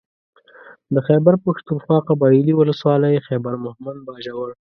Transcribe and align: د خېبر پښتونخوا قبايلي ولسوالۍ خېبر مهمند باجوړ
د 0.93 0.95
خېبر 1.07 1.33
پښتونخوا 1.45 1.97
قبايلي 2.07 2.53
ولسوالۍ 2.55 3.15
خېبر 3.27 3.53
مهمند 3.65 3.99
باجوړ 4.07 4.49